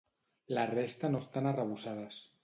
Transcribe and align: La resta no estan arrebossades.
La 0.57 0.61
resta 0.69 1.11
no 1.15 1.19
estan 1.25 1.49
arrebossades. 1.51 2.19